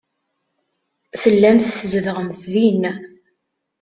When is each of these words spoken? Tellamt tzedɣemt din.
Tellamt 1.21 1.67
tzedɣemt 1.79 2.39
din. 2.53 2.83